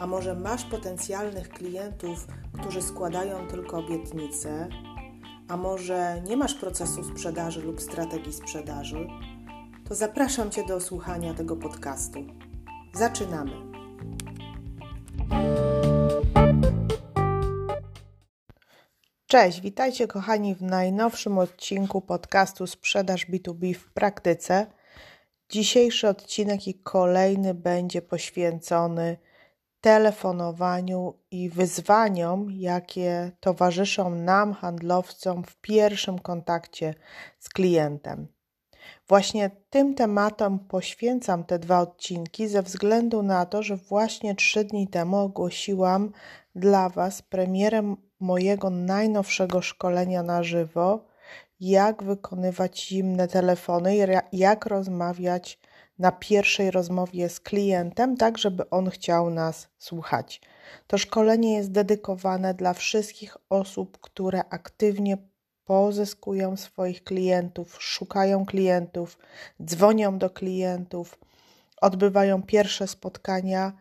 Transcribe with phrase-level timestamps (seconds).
[0.00, 2.26] a może masz potencjalnych klientów,
[2.60, 4.68] którzy składają tylko obietnice,
[5.48, 9.08] a może nie masz procesu sprzedaży lub strategii sprzedaży,
[9.88, 12.24] to zapraszam Cię do słuchania tego podcastu.
[12.94, 13.52] Zaczynamy.
[19.26, 24.66] Cześć, witajcie kochani w najnowszym odcinku podcastu Sprzedaż B2B w praktyce.
[25.48, 29.16] Dzisiejszy odcinek i kolejny będzie poświęcony
[29.80, 36.94] telefonowaniu i wyzwaniom, jakie towarzyszą nam, handlowcom, w pierwszym kontakcie
[37.38, 38.28] z klientem.
[39.08, 44.88] Właśnie tym tematom poświęcam te dwa odcinki, ze względu na to, że właśnie trzy dni
[44.88, 46.12] temu ogłosiłam
[46.54, 51.04] dla Was premierę mojego najnowszego szkolenia na żywo,
[51.60, 53.96] jak wykonywać zimne telefony,
[54.32, 55.58] jak rozmawiać
[56.00, 60.40] na pierwszej rozmowie z klientem, tak żeby on chciał nas słuchać.
[60.86, 65.16] To szkolenie jest dedykowane dla wszystkich osób, które aktywnie
[65.64, 69.18] pozyskują swoich klientów, szukają klientów,
[69.64, 71.18] dzwonią do klientów,
[71.80, 73.72] odbywają pierwsze spotkania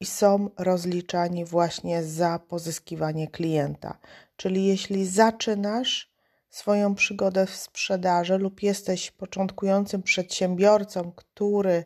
[0.00, 3.98] i są rozliczani właśnie za pozyskiwanie klienta.
[4.36, 6.15] Czyli jeśli zaczynasz
[6.56, 11.84] swoją przygodę w sprzedaży lub jesteś początkującym przedsiębiorcą, który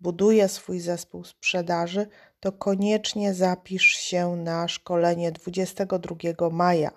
[0.00, 2.06] buduje swój zespół sprzedaży,
[2.40, 6.90] to koniecznie zapisz się na szkolenie 22 maja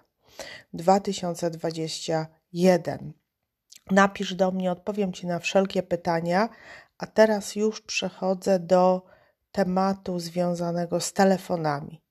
[0.74, 3.14] 2021.
[3.92, 6.50] Napisz do mnie, odpowiem Ci na wszelkie pytania,
[6.98, 9.02] a teraz już przechodzę do
[9.52, 12.02] tematu związanego z telefonami.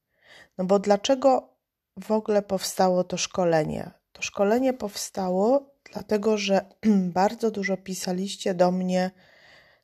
[0.59, 1.49] No bo dlaczego
[2.01, 4.00] w ogóle powstało to szkolenie?
[4.21, 6.65] To szkolenie powstało dlatego, że
[7.21, 9.11] bardzo dużo pisaliście do mnie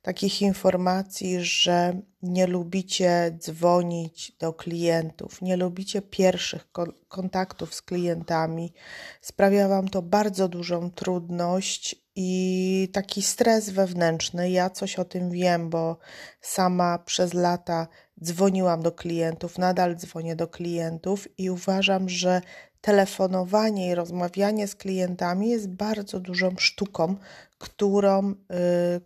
[0.03, 6.69] takich informacji, że nie lubicie dzwonić do klientów, nie lubicie pierwszych
[7.09, 8.73] kontaktów z klientami.
[9.21, 14.51] Sprawia Wam to bardzo dużą trudność i taki stres wewnętrzny.
[14.51, 15.99] Ja coś o tym wiem, bo
[16.41, 17.89] sama przez lata
[18.23, 22.43] dzwoniłam do klientów, nadal dzwonię do klientów i uważam, że
[22.81, 27.17] telefonowanie i rozmawianie z klientami jest bardzo dużą sztuką,
[27.59, 28.35] którą, y,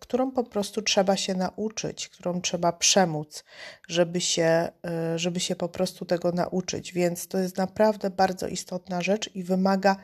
[0.00, 3.44] którą po prostu trzeba się nauczyć, którą trzeba przemóc,
[3.88, 4.68] żeby się,
[5.14, 6.92] y, żeby się po prostu tego nauczyć.
[6.92, 9.96] Więc to jest naprawdę bardzo istotna rzecz i wymaga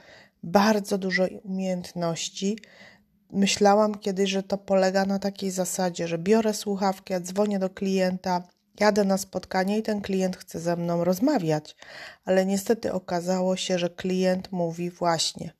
[0.42, 2.58] bardzo dużo umiejętności.
[3.32, 8.42] Myślałam kiedyś, że to polega na takiej zasadzie, że biorę słuchawkę, dzwonię do klienta,
[8.80, 11.76] Jadę na spotkanie i ten klient chce ze mną rozmawiać,
[12.24, 15.52] ale niestety okazało się, że klient mówi właśnie,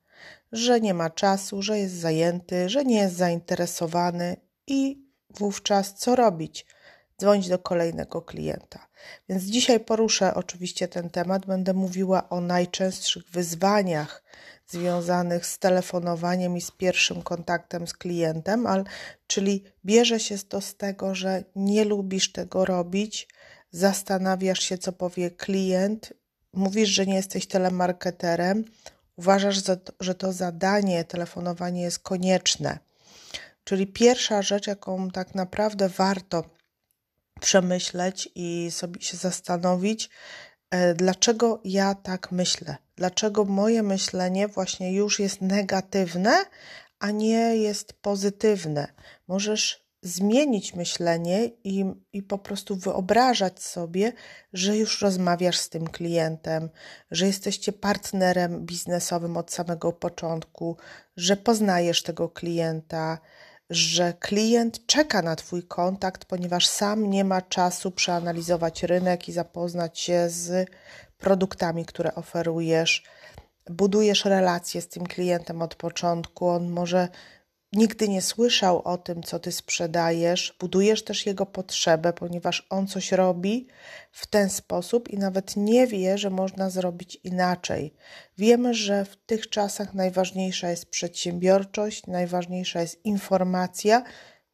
[0.51, 6.65] że nie ma czasu, że jest zajęty, że nie jest zainteresowany i wówczas co robić?
[7.19, 8.87] Dzwonić do kolejnego klienta.
[9.29, 11.45] Więc dzisiaj poruszę oczywiście ten temat.
[11.45, 14.23] Będę mówiła o najczęstszych wyzwaniach
[14.67, 18.83] związanych z telefonowaniem i z pierwszym kontaktem z klientem, ale,
[19.27, 23.27] czyli bierze się to z tego, że nie lubisz tego robić,
[23.71, 26.13] zastanawiasz się, co powie klient,
[26.53, 28.65] mówisz, że nie jesteś telemarketerem,
[29.15, 29.63] uważasz,
[29.99, 32.79] że to zadanie, telefonowanie jest konieczne.
[33.63, 36.43] Czyli pierwsza rzecz, jaką tak naprawdę warto
[37.39, 40.09] przemyśleć i sobie się zastanowić,
[40.71, 46.45] E, dlaczego ja tak myślę, dlaczego moje myślenie właśnie już jest negatywne,
[46.99, 48.87] a nie jest pozytywne.
[49.27, 54.13] Możesz zmienić myślenie i, i po prostu wyobrażać sobie,
[54.53, 56.69] że już rozmawiasz z tym klientem,
[57.11, 60.77] że jesteście partnerem biznesowym od samego początku,
[61.15, 63.19] że poznajesz tego klienta,
[63.69, 69.99] że klient czeka na Twój kontakt, ponieważ sam nie ma czasu przeanalizować rynek i zapoznać
[69.99, 70.69] się z
[71.17, 73.03] produktami, które oferujesz.
[73.69, 76.47] Budujesz relacje z tym klientem od początku.
[76.49, 77.07] On może
[77.73, 83.11] nigdy nie słyszał o tym, co ty sprzedajesz, budujesz też jego potrzebę, ponieważ on coś
[83.11, 83.67] robi
[84.11, 87.93] w ten sposób i nawet nie wie, że można zrobić inaczej.
[88.37, 94.03] Wiemy, że w tych czasach najważniejsza jest przedsiębiorczość, najważniejsza jest informacja,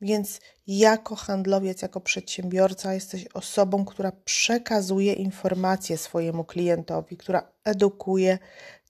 [0.03, 8.39] Więc jako handlowiec, jako przedsiębiorca jesteś osobą, która przekazuje informacje swojemu klientowi, która edukuje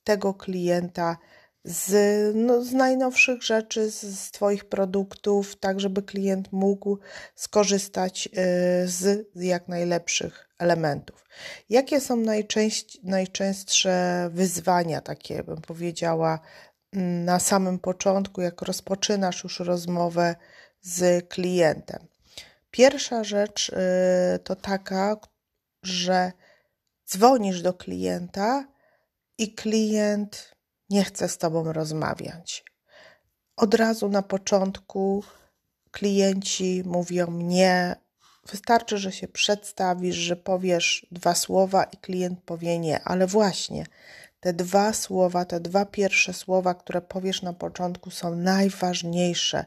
[0.03, 1.17] tego klienta
[1.63, 1.92] z,
[2.36, 6.98] no, z najnowszych rzeczy, z, z Twoich produktów, tak żeby klient mógł
[7.36, 8.31] skorzystać y,
[8.88, 11.25] z, jak najlepszych elementów.
[11.69, 16.39] Jakie są najczęść, najczęstsze wyzwania, takie bym powiedziała,
[17.25, 20.36] na samym początku, jak rozpoczynasz już rozmowę
[20.81, 22.07] z klientem?
[22.71, 25.18] Pierwsza rzecz y, to taka,
[25.83, 26.31] że
[27.07, 28.68] dzwonisz do klienta
[29.38, 30.54] i klient
[30.93, 32.63] nie chce z tobą rozmawiać.
[33.57, 35.23] Od razu na początku
[35.91, 37.95] klienci mówią nie.
[38.51, 43.85] Wystarczy, że się przedstawisz, że powiesz dwa słowa i klient powie nie, ale właśnie
[44.43, 49.65] te dwa słowa, te dwa pierwsze słowa, które powiesz na początku, są najważniejsze.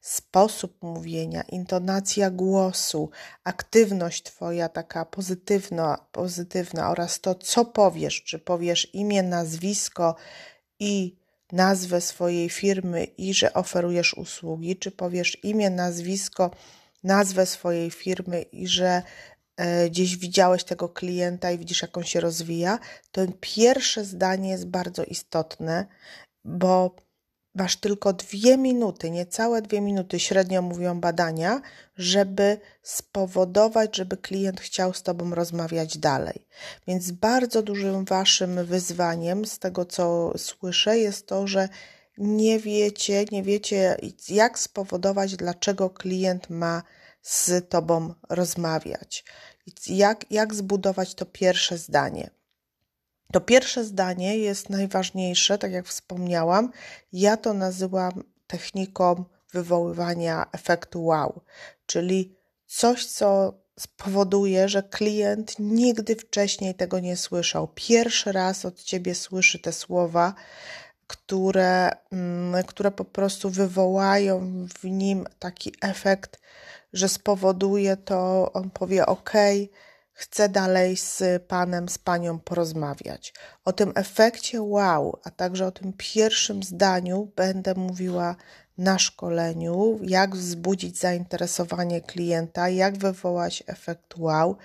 [0.00, 3.10] Sposób mówienia, intonacja głosu,
[3.44, 10.14] aktywność Twoja taka pozytywna, pozytywna oraz to, co powiesz, czy powiesz imię, nazwisko
[10.80, 11.16] i
[11.52, 16.50] nazwę swojej firmy i że oferujesz usługi, czy powiesz imię, nazwisko,
[17.04, 19.02] nazwę swojej firmy i że
[19.58, 22.78] E, gdzieś widziałeś tego klienta i widzisz, jak on się rozwija,
[23.12, 25.86] to pierwsze zdanie jest bardzo istotne,
[26.44, 26.96] bo
[27.58, 31.60] masz tylko dwie minuty, niecałe dwie minuty, średnio mówią badania,
[31.96, 36.46] żeby spowodować, żeby klient chciał z Tobą rozmawiać dalej.
[36.86, 41.68] Więc bardzo dużym Waszym wyzwaniem, z tego co słyszę, jest to, że
[42.18, 43.96] nie wiecie, nie wiecie,
[44.28, 46.82] jak spowodować, dlaczego klient ma
[47.22, 49.24] z Tobą rozmawiać.
[49.86, 52.37] Jak, jak zbudować to pierwsze zdanie?
[53.32, 56.72] To pierwsze zdanie jest najważniejsze, tak jak wspomniałam.
[57.12, 61.40] Ja to nazywam techniką wywoływania efektu wow,
[61.86, 62.36] czyli
[62.66, 67.68] coś, co spowoduje, że klient nigdy wcześniej tego nie słyszał.
[67.74, 70.34] Pierwszy raz od ciebie słyszy te słowa,
[71.06, 76.40] które, mm, które po prostu wywołają w nim taki efekt
[76.92, 79.32] że spowoduje to, on powie: OK,
[80.18, 83.34] chcę dalej z panem, z panią porozmawiać.
[83.64, 88.36] O tym efekcie wow, a także o tym pierwszym zdaniu będę mówiła
[88.78, 94.56] na szkoleniu, jak wzbudzić zainteresowanie klienta, jak wywołać efekt wow,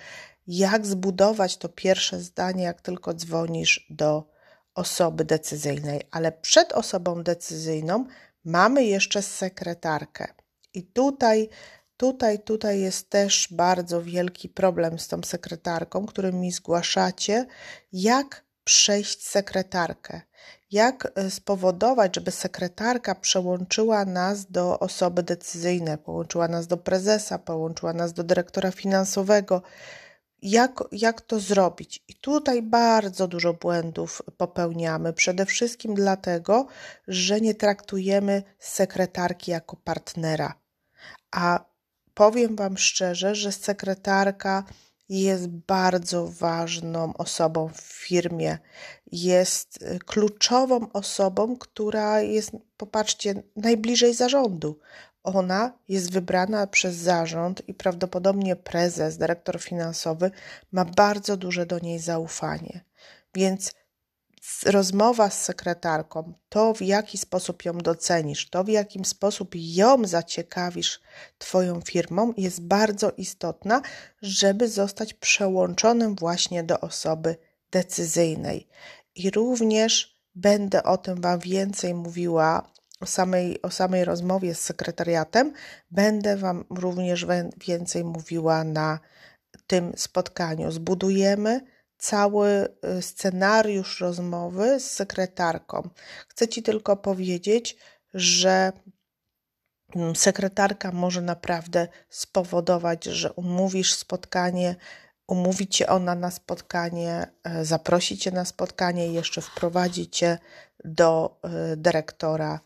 [0.46, 4.30] jak zbudować to pierwsze zdanie, jak tylko dzwonisz do
[4.74, 6.00] osoby decyzyjnej.
[6.10, 8.04] Ale przed osobą decyzyjną
[8.44, 10.26] mamy jeszcze sekretarkę.
[10.72, 11.48] I tutaj
[11.96, 17.46] Tutaj, tutaj jest też bardzo wielki problem z tą sekretarką, który mi zgłaszacie,
[17.92, 20.20] jak przejść sekretarkę,
[20.70, 27.92] jak e, spowodować, żeby sekretarka przełączyła nas do osoby decyzyjnej, połączyła nas do prezesa, połączyła
[27.92, 29.62] nas do dyrektora finansowego.
[30.42, 32.04] Jak, jak to zrobić?
[32.08, 35.12] I tutaj bardzo dużo błędów popełniamy.
[35.12, 36.66] Przede wszystkim dlatego,
[37.08, 40.54] że nie traktujemy sekretarki jako partnera.
[41.30, 41.73] A
[42.14, 44.64] powiem Wam szczerze, że sekretarka
[45.08, 48.58] jest bardzo ważną osobą w firmie.
[49.12, 54.78] Jest y, kluczową osobą, która jest, popatrzcie, najbliżej zarządu.
[55.24, 60.30] Ona jest wybrana przez zarząd i prawdopodobnie prezes, dyrektor finansowy
[60.72, 62.84] ma bardzo duże do niej zaufanie.
[63.34, 63.72] Więc
[64.66, 71.00] rozmowa z sekretarką, to w jaki sposób ją docenisz, to w jakim sposób ją zaciekawisz
[71.38, 73.82] Twoją firmą, jest bardzo istotna,
[74.22, 77.36] żeby zostać przełączonym właśnie do osoby
[77.70, 78.68] decyzyjnej.
[79.14, 82.70] I również będę o tym Wam więcej mówiła
[83.00, 85.52] o samej, o samej rozmowie z sekretariatem.
[85.90, 87.26] Będę Wam również
[87.66, 88.98] więcej mówiła na
[89.66, 90.70] tym spotkaniu.
[90.70, 91.73] Zbudujemy
[92.04, 92.68] cały
[92.98, 95.88] y, scenariusz rozmowy z sekretarką.
[96.28, 97.76] Chcę Ci tylko powiedzieć,
[98.14, 98.72] że
[99.96, 104.76] mm, sekretarka może naprawdę spowodować, że umówisz spotkanie,
[105.26, 110.38] umówi Cię ona na spotkanie, e, zaprosi Cię na spotkanie i jeszcze wprowadzi Cię
[110.84, 112.60] do e, dyrektora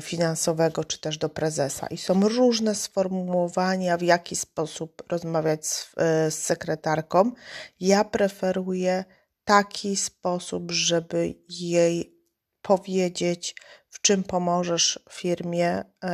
[0.00, 1.86] finansowego czy też do prezesa.
[1.86, 7.32] I są różne sformułowania, w jaki sposób rozmawiać z, e, z sekretarką.
[7.80, 9.04] Ja preferuję
[9.44, 12.20] taki sposób, żeby jej
[12.62, 13.54] powiedzieć,
[13.88, 16.10] w czym pomożesz firmie yy,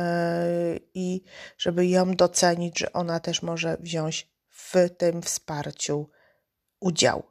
[0.93, 1.23] i
[1.57, 6.09] żeby ją docenić, że ona też może wziąć w tym wsparciu
[6.79, 7.23] udział.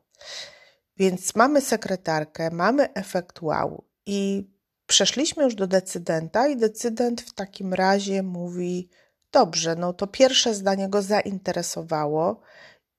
[0.97, 4.51] Więc mamy sekretarkę, mamy efekt wow i
[4.87, 8.89] Przeszliśmy już do decydenta, i decydent w takim razie mówi:
[9.33, 12.41] dobrze, no to pierwsze zdanie go zainteresowało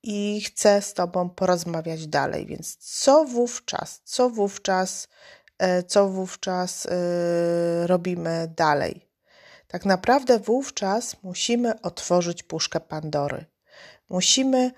[0.03, 2.45] i chce z tobą porozmawiać dalej.
[2.45, 5.07] Więc co wówczas, co wówczas,
[5.57, 9.07] e, co wówczas yy, robimy dalej?
[9.67, 13.45] Tak naprawdę wówczas musimy otworzyć puszkę Pandory.
[14.09, 14.71] Musimy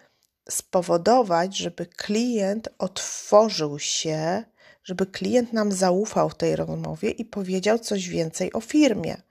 [0.50, 4.44] spowodować, żeby klient otworzył się,
[4.84, 9.22] żeby klient nam zaufał w tej rozmowie i powiedział coś więcej o firmie.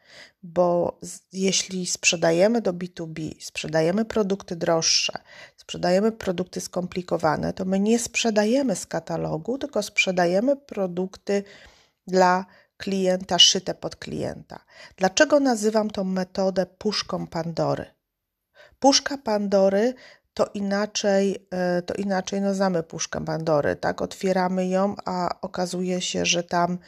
[0.42, 0.98] Bo
[1.32, 5.12] jeśli sprzedajemy do B2B, sprzedajemy produkty droższe,
[5.56, 11.42] sprzedajemy produkty skomplikowane, to my nie sprzedajemy z katalogu, tylko sprzedajemy produkty
[12.06, 14.64] dla klienta, szyte pod klienta.
[14.96, 17.86] Dlaczego nazywam tą metodę puszką Pandory?
[18.78, 19.94] Puszka Pandory
[20.38, 24.02] to inaczej, e, to inaczej no puszkę Pandory, tak?
[24.02, 26.78] Otwieramy ją, a okazuje się, że tam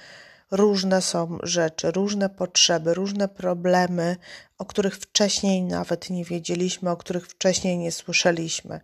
[0.51, 4.17] różne są rzeczy, różne potrzeby, różne problemy,
[4.59, 8.81] o których wcześniej nawet nie wiedzieliśmy, o których wcześniej nie słyszeliśmy.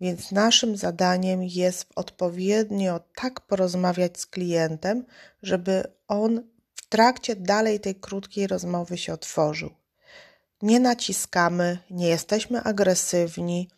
[0.00, 5.04] Więc naszym zadaniem jest odpowiednio tak porozmawiać z klientem,
[5.42, 6.42] żeby on
[6.74, 9.70] w trakcie dalej tej krótkiej rozmowy się otworzył.
[10.62, 13.68] Nie naciskamy, nie jesteśmy agresywni,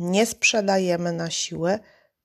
[0.00, 1.78] nie sprzedajemy na siłę,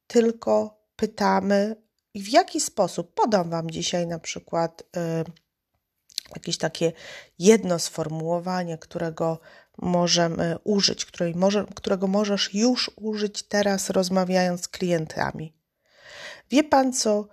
[0.08, 1.76] tylko pytamy,
[2.16, 3.14] w jaki sposób.
[3.14, 4.86] Podam Wam dzisiaj na przykład y,
[6.36, 6.92] jakieś takie
[7.40, 9.40] jedno sformułowanie, którego
[9.78, 15.54] możemy użyć, której może, którego możesz już użyć teraz, rozmawiając z klientami.
[16.50, 17.28] Wie Pan co?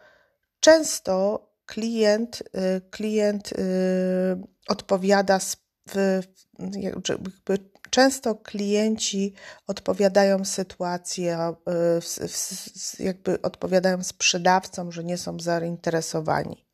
[0.61, 3.57] Często klient, y, klient y,
[4.69, 5.57] odpowiada z,
[5.89, 6.21] w,
[6.77, 7.59] jakby
[7.93, 9.35] Często klienci
[9.67, 11.55] odpowiadają sytuację, e,
[12.99, 16.67] jakby odpowiadają sprzedawcom, że nie są zainteresowani.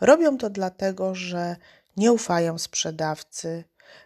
[0.00, 1.56] Robią to dlatego, że
[1.96, 3.64] nie ufają sprzedawcy,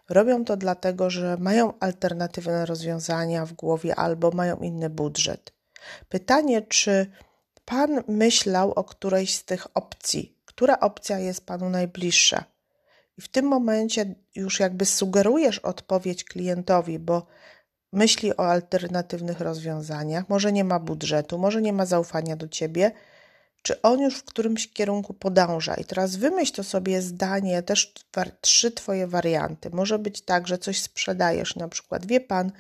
[0.09, 5.52] robią to dlatego, że mają alternatywne rozwiązania w głowie albo mają inny budżet.
[6.09, 7.11] Pytanie, czy
[7.64, 10.38] Pan myślał o którejś z tych opcji?
[10.44, 12.53] Która opcja jest Panu najbliższa?
[13.18, 17.26] I w tym momencie już jakby sugerujesz odpowiedź klientowi, bo
[17.92, 22.92] myśli o alternatywnych rozwiązaniach, może nie ma budżetu, może nie ma zaufania do ciebie,
[23.62, 25.75] czy on już w którymś kierunku podąża.
[25.75, 27.94] I teraz wymyśl to sobie zdanie, też
[28.40, 29.71] trzy Twoje warianty.
[29.71, 32.52] Może być tak, że coś sprzedajesz, na przykład, wie Pan,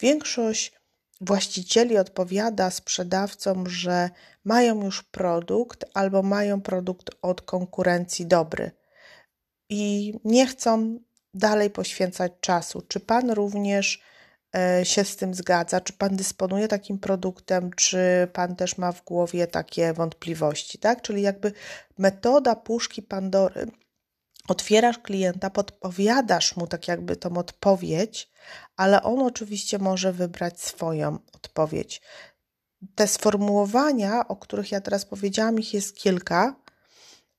[0.00, 0.72] większość
[1.20, 4.10] właścicieli odpowiada sprzedawcom, że
[4.44, 8.70] mają już produkt albo mają produkt od konkurencji dobry
[9.72, 10.98] i nie chcą
[11.34, 12.82] dalej poświęcać czasu.
[12.88, 14.02] Czy Pan również
[14.56, 15.80] e, się z tym zgadza?
[15.80, 21.02] Czy Pan dysponuje takim produktem, czy Pan też ma w głowie takie wątpliwości, tak?
[21.02, 21.52] Czyli jakby
[21.98, 23.66] metoda puszki Pandory.
[24.48, 28.30] Otwierasz klienta, podpowiadasz mu tak jakby tą odpowiedź,
[28.76, 32.02] ale on oczywiście może wybrać swoją odpowiedź.
[32.94, 36.61] Te sformułowania, o których ja teraz powiedziałam, ich jest kilka.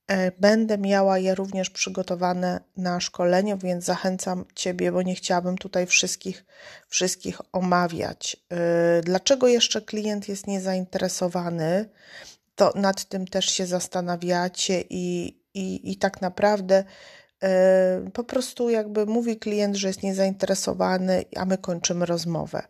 [0.06, 5.86] E, będę miała je również przygotowane na szkoleniu, więc zachęcam Ciebie, bo nie chciałabym tutaj
[5.86, 6.44] wszystkich,
[6.88, 8.36] wszystkich omawiać.
[8.50, 11.90] E, dlaczego jeszcze klient jest niezainteresowany?
[12.54, 16.84] To nad tym też się zastanawiacie i, i, i tak naprawdę
[17.42, 22.62] e, po prostu jakby mówi klient, że jest niezainteresowany, a my kończymy rozmowę.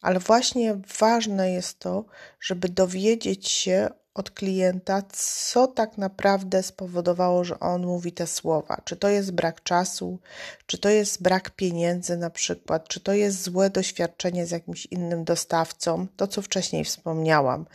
[0.00, 2.04] Ale właśnie ważne jest to,
[2.40, 8.80] żeby dowiedzieć się od klienta, co tak naprawdę spowodowało, że on mówi te słowa.
[8.84, 10.18] Czy to jest brak czasu,
[10.66, 15.24] czy to jest brak pieniędzy, na przykład, czy to jest złe doświadczenie z jakimś innym
[15.24, 17.66] dostawcą, to co wcześniej wspomniałam.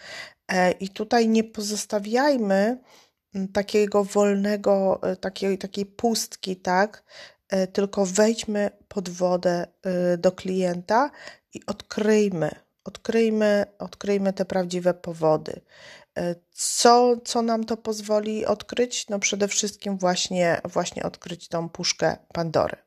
[0.47, 2.77] E, I tutaj nie pozostawiajmy
[3.35, 7.03] mm, takiego wolnego, e, takiej, takiej pustki, tak?
[7.49, 9.67] E, tylko wejdźmy pod wodę
[10.17, 11.11] do klienta
[11.53, 12.51] i odkryjmy,
[12.83, 15.61] odkryjmy, odkryjmy te prawdziwe powody.
[16.17, 19.09] E, co, co nam to pozwoli odkryć?
[19.09, 22.77] No przede wszystkim właśnie, właśnie odkryć tą puszkę Pandory.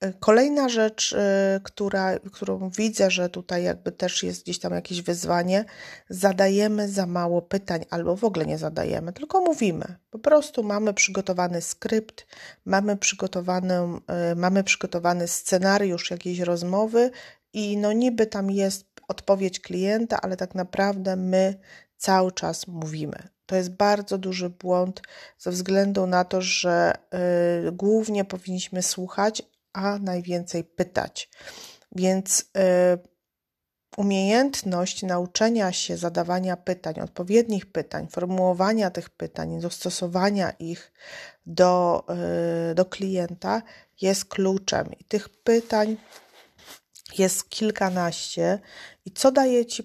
[0.00, 5.02] E, kolejna rzecz, e, która, którą widzę, że tutaj jakby też jest gdzieś tam jakieś
[5.02, 5.64] wyzwanie,
[6.08, 9.84] zadajemy za mało pytań albo w ogóle nie zadajemy, tylko mówimy.
[10.10, 12.26] Po prostu mamy przygotowany skrypt,
[12.64, 13.74] mamy przygotowany,
[14.36, 17.10] mamy przygotowany scenariusz jakiejś rozmowy
[17.52, 21.58] i no niby tam jest odpowiedź klienta, ale tak naprawdę my
[21.96, 23.28] cały czas mówimy.
[23.46, 25.02] To jest bardzo duży błąd
[25.38, 26.92] ze względu na to, że
[27.68, 31.30] y, głównie powinniśmy słuchać, a najwięcej pytać.
[31.92, 32.46] Więc y,
[33.96, 40.92] umiejętność nauczenia się zadawania pytań, odpowiednich pytań, formułowania tych pytań, dostosowania ich
[41.46, 42.04] do,
[42.70, 43.62] y, do klienta
[44.00, 44.90] jest kluczem.
[45.00, 45.96] I tych pytań
[47.18, 48.58] jest kilkanaście.
[49.04, 49.82] I co daje ci,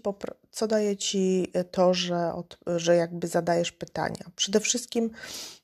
[0.51, 2.31] co daje ci to, że,
[2.75, 4.25] że jakby zadajesz pytania?
[4.36, 5.10] Przede wszystkim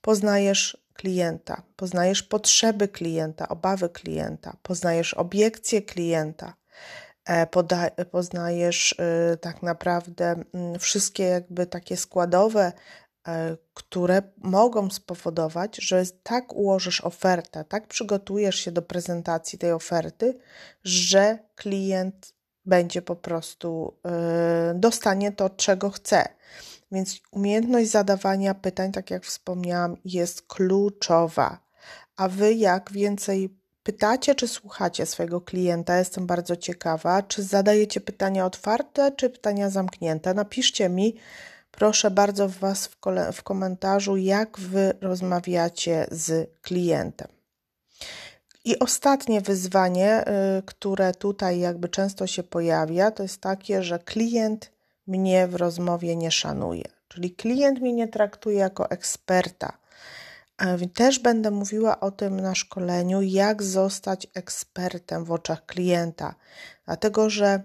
[0.02, 6.54] poznajesz klienta, poznajesz potrzeby klienta, obawy klienta, poznajesz obiekcje klienta
[7.28, 7.48] E,
[8.12, 8.92] poznajesz
[9.34, 12.72] y, tak naprawdę mm, wszystkie jakby takie składowe,
[13.28, 20.38] e, które mogą spowodować, że tak ułożysz ofertę, tak przygotujesz się do prezentacji tej oferty,
[20.84, 22.34] że klient
[22.68, 23.94] będzie po prostu
[24.72, 26.28] y, dostanie to, czego chce.
[26.92, 31.60] Więc umiejętność zadawania pytań, tak jak wspomniałam, jest kluczowa.
[32.16, 33.58] A wy, jak więcej
[33.88, 35.98] Pytacie czy słuchacie swojego klienta?
[35.98, 37.22] Jestem bardzo ciekawa.
[37.22, 40.34] Czy zadajecie pytania otwarte, czy pytania zamknięte?
[40.34, 41.16] Napiszcie mi,
[41.72, 42.98] proszę bardzo Was w,
[43.34, 47.37] w komentarzu, jak Wy rozmawiacie z klientem.
[48.68, 54.72] I ostatnie wyzwanie, y, które tutaj jakby często się pojawia, to jest takie, że klient
[55.08, 56.84] mnie w rozmowie nie szanuje.
[57.08, 59.78] Czyli klient mnie nie traktuje jako eksperta
[60.94, 66.36] też będę mówiła o tym na szkoleniu, jak zostać ekspertem w oczach klienta,
[66.86, 67.62] dlatego że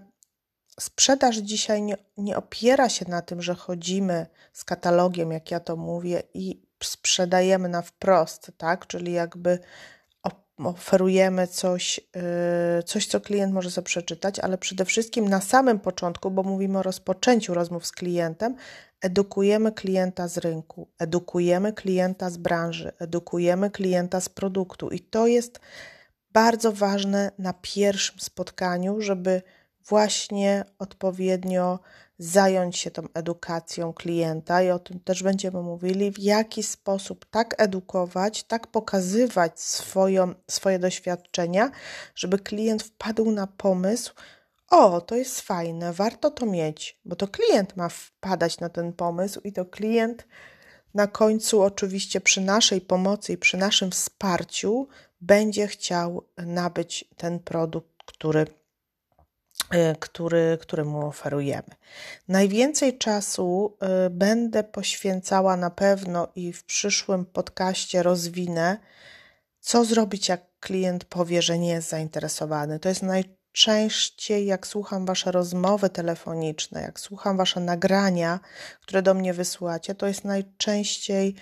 [0.79, 5.75] sprzedaż dzisiaj nie, nie opiera się na tym, że chodzimy z katalogiem, jak ja to
[5.75, 8.87] mówię, i sprzedajemy na wprost, tak?
[8.87, 9.59] Czyli jakby
[10.57, 11.99] oferujemy coś,
[12.79, 16.79] y, coś, co klient może sobie przeczytać, ale przede wszystkim na samym początku, bo mówimy
[16.79, 18.55] o rozpoczęciu rozmów z klientem,
[19.01, 24.89] edukujemy klienta z rynku, edukujemy klienta z branży, edukujemy klienta z produktu.
[24.89, 25.59] I to jest
[26.31, 29.41] bardzo ważne na pierwszym spotkaniu, żeby
[29.89, 31.79] właśnie odpowiednio
[32.23, 37.55] zająć się tą edukacją klienta i o tym też będziemy mówili, w jaki sposób tak
[37.61, 41.71] edukować, tak pokazywać swoją, swoje doświadczenia,
[42.15, 44.13] żeby klient wpadł na pomysł,
[44.69, 49.39] o, to jest fajne, warto to mieć, bo to klient ma wpadać na ten pomysł
[49.43, 50.27] i to klient
[50.93, 54.87] na końcu, oczywiście przy naszej pomocy i przy naszym wsparciu,
[55.21, 58.47] będzie chciał nabyć ten produkt, który,
[59.99, 61.69] który, który mu oferujemy.
[62.27, 68.77] Najwięcej czasu e, będę poświęcała na pewno i w przyszłym podcaście rozwinę,
[69.59, 72.79] co zrobić, jak klient powie, że nie jest zainteresowany.
[72.79, 78.39] To jest naj częściej, jak słucham Wasze rozmowy telefoniczne, jak słucham Wasze nagrania,
[78.81, 81.35] które do mnie wysyłacie, to jest najczęściej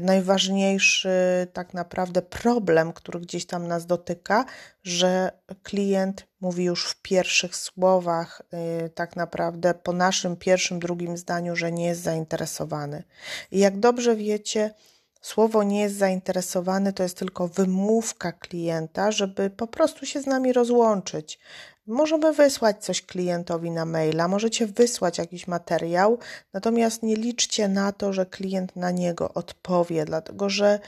[0.00, 1.10] najważniejszy
[1.52, 4.44] tak naprawdę problem, który gdzieś tam nas dotyka,
[4.82, 11.56] że klient mówi już w pierwszych słowach, e, tak naprawdę po naszym pierwszym, drugim zdaniu,
[11.56, 13.02] że nie jest zainteresowany.
[13.50, 14.74] I jak dobrze wiecie,
[15.22, 20.52] Słowo nie jest zainteresowany to jest tylko wymówka klienta, żeby po prostu się z nami
[20.52, 21.38] rozłączyć.
[21.86, 26.18] Możemy wysłać coś klientowi na maila, możecie wysłać jakiś materiał,
[26.52, 30.80] natomiast nie liczcie na to, że klient na niego odpowie, dlatego że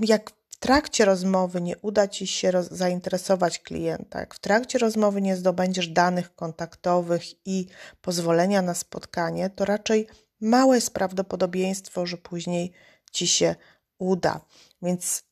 [0.00, 5.36] jak w trakcie rozmowy nie uda ci się zainteresować klienta, jak w trakcie rozmowy nie
[5.36, 7.66] zdobędziesz danych kontaktowych i
[8.00, 10.06] pozwolenia na spotkanie, to raczej
[10.40, 12.72] małe jest prawdopodobieństwo, że później
[13.12, 13.54] ci się
[13.98, 14.40] uda.
[14.82, 15.24] Więc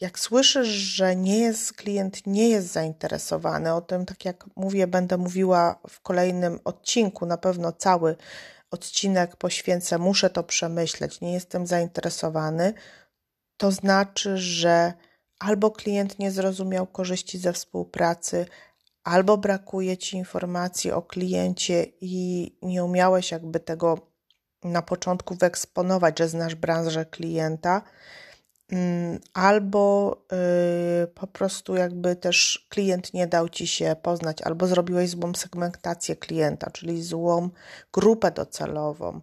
[0.00, 5.16] jak słyszysz, że nie jest, klient nie jest zainteresowany, o tym, tak jak mówię, będę
[5.16, 8.16] mówiła w kolejnym odcinku, na pewno cały
[8.70, 12.74] odcinek poświęcę, muszę to przemyśleć, nie jestem zainteresowany,
[13.56, 14.92] to znaczy, że
[15.38, 18.46] albo klient nie zrozumiał korzyści ze współpracy,
[19.04, 23.98] albo brakuje ci informacji o kliencie i nie umiałeś jakby tego
[24.64, 27.82] na początku wyeksponować, że znasz branżę klienta,
[29.34, 30.16] albo
[31.04, 36.16] y, po prostu jakby też klient nie dał ci się poznać, albo zrobiłeś złą segmentację
[36.16, 37.50] klienta, czyli złą
[37.92, 39.20] grupę docelową,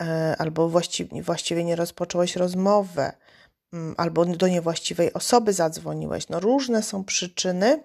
[0.00, 0.04] y,
[0.38, 3.12] albo właściwie, właściwie nie rozpocząłeś rozmowę,
[3.72, 6.28] mm, albo do niewłaściwej osoby zadzwoniłeś.
[6.28, 7.82] No różne są przyczyny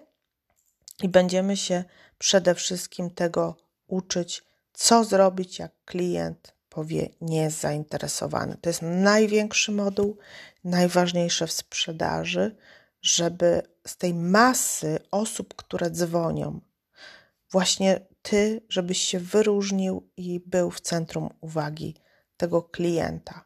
[1.02, 1.84] i będziemy się
[2.18, 8.56] przede wszystkim tego uczyć, co zrobić, jak klient powie nie jest zainteresowany.
[8.60, 10.16] To jest największy moduł,
[10.64, 12.56] najważniejsze w sprzedaży,
[13.02, 16.60] żeby z tej masy osób, które dzwonią,
[17.50, 21.96] właśnie ty, żebyś się wyróżnił i był w centrum uwagi
[22.36, 23.44] tego klienta.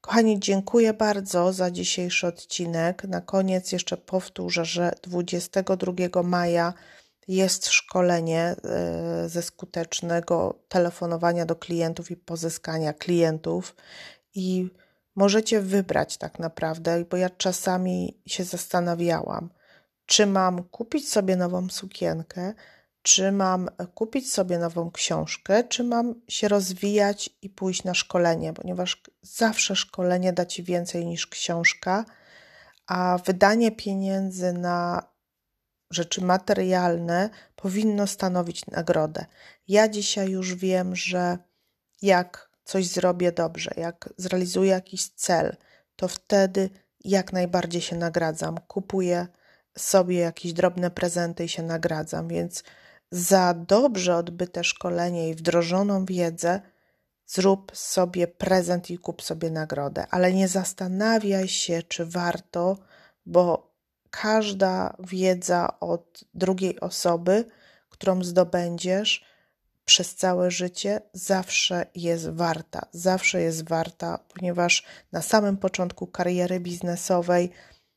[0.00, 3.04] Kochani, dziękuję bardzo za dzisiejszy odcinek.
[3.04, 6.74] Na koniec jeszcze powtórzę, że 22 maja
[7.36, 8.56] jest szkolenie
[9.24, 13.76] y, ze skutecznego telefonowania do klientów i pozyskania klientów.
[14.34, 14.70] I
[15.16, 19.50] możecie wybrać tak naprawdę, bo ja czasami się zastanawiałam,
[20.06, 22.54] czy mam kupić sobie nową sukienkę,
[23.02, 29.02] czy mam kupić sobie nową książkę, czy mam się rozwijać i pójść na szkolenie, ponieważ
[29.22, 32.04] zawsze szkolenie da ci więcej niż książka,
[32.86, 35.10] a wydanie pieniędzy na
[35.90, 39.26] rzeczy materialne powinno stanowić nagrodę.
[39.68, 41.38] Ja dzisiaj już wiem, że
[42.02, 45.56] jak coś zrobię dobrze, jak zrealizuję jakiś cel,
[45.96, 46.70] to wtedy
[47.04, 48.58] jak najbardziej się nagradzam.
[48.68, 49.26] Kupuję
[49.78, 52.64] sobie jakieś drobne prezenty i się nagradzam, więc
[53.10, 56.60] za dobrze odbyte szkolenie i wdrożoną wiedzę
[57.26, 62.78] zrób sobie prezent i kup sobie nagrodę, ale nie zastanawiaj się, czy warto,
[63.26, 63.69] bo
[64.10, 67.44] każda wiedza od drugiej osoby,
[67.88, 69.24] którą zdobędziesz
[69.84, 72.86] przez całe życie, zawsze jest warta.
[72.92, 77.50] Zawsze jest warta, ponieważ na samym początku kariery biznesowej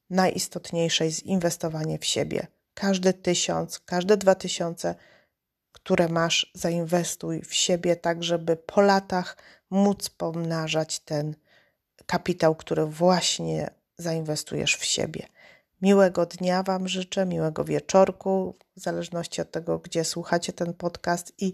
[0.09, 2.47] najistotniejsze jest inwestowanie w siebie.
[2.73, 4.95] Każdy tysiąc, każde dwa tysiące,
[5.71, 9.37] które masz, zainwestuj w siebie, tak żeby po latach
[9.69, 11.35] móc pomnażać ten
[12.05, 15.27] kapitał, który właśnie zainwestujesz w siebie.
[15.83, 21.53] Miłego dnia Wam życzę, miłego wieczorku, w zależności od tego, gdzie słuchacie ten podcast i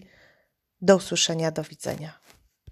[0.82, 2.20] do usłyszenia, do widzenia.